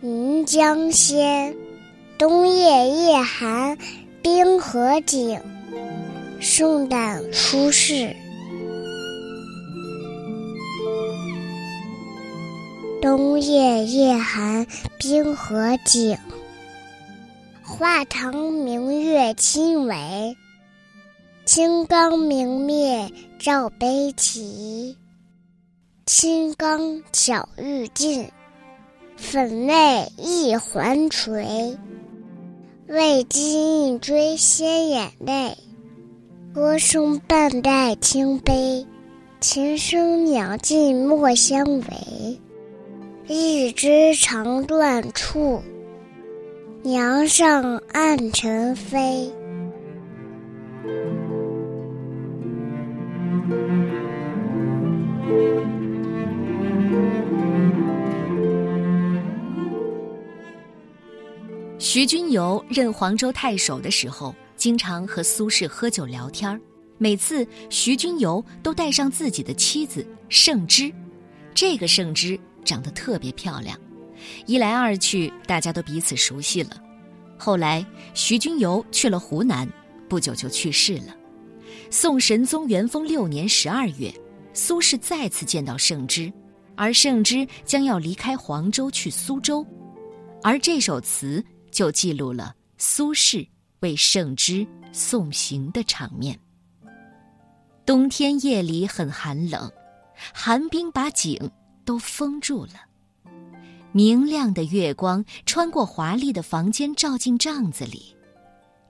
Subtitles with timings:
[0.00, 1.56] 临江仙，
[2.18, 3.78] 冬夜夜寒
[4.20, 5.40] 冰河景。
[6.40, 8.14] 宋代苏轼。
[13.00, 14.66] 冬夜夜寒
[14.98, 16.18] 冰河景，
[17.62, 20.36] 画堂明月清为。
[21.54, 24.96] 青冈明灭照悲啼，
[26.06, 28.26] 青冈晓欲尽，
[29.18, 31.76] 粉泪一环垂。
[32.86, 35.54] 为君一追先眼泪，
[36.54, 38.86] 歌声半带清悲。
[39.38, 42.40] 琴声鸟尽莫相违。
[43.28, 45.60] 一枝长断处，
[46.82, 49.30] 梁上暗尘飞。
[61.78, 66.58] 徐君游任黄州太守的时候，经常和苏轼喝酒聊天
[66.96, 70.90] 每次徐君游都带上自己的妻子盛芝，
[71.52, 73.78] 这个盛芝长得特别漂亮，
[74.46, 76.70] 一来二去，大家都彼此熟悉了。
[77.36, 79.68] 后来徐君游去了湖南，
[80.08, 81.14] 不久就去世了。
[81.90, 84.10] 宋神宗元丰六年十二月，
[84.52, 86.32] 苏轼再次见到圣芝，
[86.76, 89.66] 而圣芝将要离开黄州去苏州，
[90.42, 91.44] 而这首词。
[91.72, 93.48] 就记录了苏轼
[93.80, 96.38] 为圣芝送行的场面。
[97.86, 99.72] 冬天夜里很寒冷，
[100.34, 101.50] 寒冰把景
[101.86, 102.74] 都封住了。
[103.90, 108.14] 明亮的月光穿过华丽的房间，照进帐子里，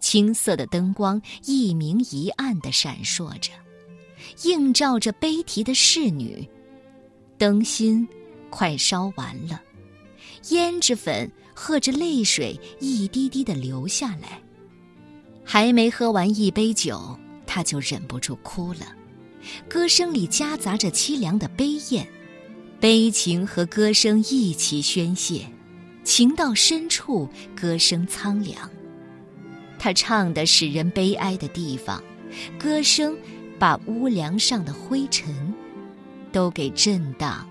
[0.00, 3.52] 青色的灯光一明一暗的闪烁着，
[4.44, 6.48] 映照着悲啼的侍女。
[7.38, 8.06] 灯芯
[8.50, 9.60] 快烧完了，
[10.44, 11.30] 胭脂粉。
[11.52, 14.40] 和着泪水一滴滴的流下来，
[15.44, 18.96] 还没喝完一杯酒，他就忍不住哭了。
[19.68, 22.08] 歌声里夹杂着凄凉的悲咽，
[22.80, 25.44] 悲情和歌声一起宣泄，
[26.02, 28.70] 情到深处，歌声苍凉。
[29.78, 32.02] 他唱的使人悲哀的地方，
[32.58, 33.14] 歌声
[33.60, 35.34] 把屋梁上的灰尘
[36.32, 37.46] 都给震荡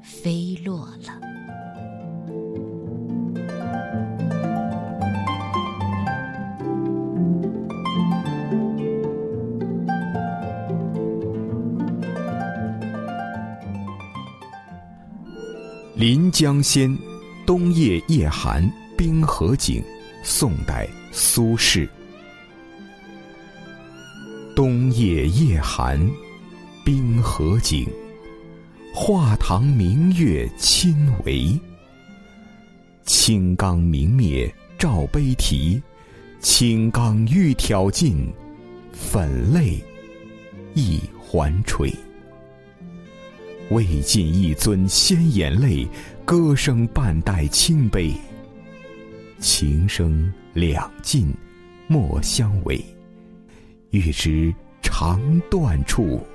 [0.00, 1.20] 飞落了。
[16.04, 16.90] 《临江仙·
[17.44, 19.82] 冬夜夜寒冰河景》
[20.24, 21.86] 宋代苏轼。
[24.54, 25.98] 冬夜夜寒
[26.84, 27.88] 冰河景，
[28.94, 31.58] 画堂明月亲为。
[33.04, 35.80] 青冈明灭照悲啼，
[36.40, 38.30] 青冈欲挑尽，
[38.92, 39.82] 粉泪
[40.74, 41.90] 一环垂。
[43.70, 45.88] 未尽一尊先眼泪，
[46.26, 48.12] 歌声半带清悲。
[49.38, 51.32] 情声两尽
[51.88, 52.84] 莫相违，
[53.92, 55.20] 欲知肠
[55.50, 56.26] 断处，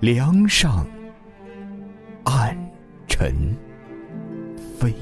[0.00, 0.86] 梁上
[2.24, 2.56] 暗
[3.06, 3.54] 尘
[4.80, 4.94] 飞。